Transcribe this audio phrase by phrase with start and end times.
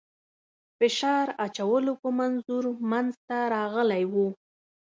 [0.77, 4.27] فشار اچولو په منظور منځته راغلی وو.